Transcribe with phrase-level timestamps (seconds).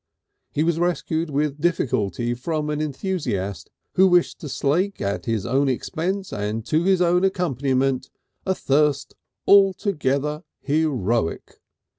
[0.51, 5.69] He was rescued with difficulty from an enthusiast who wished to slake at his own
[5.69, 8.09] expense and to his own accompaniment
[8.43, 9.13] a thirst
[9.47, 11.59] altogether heroic.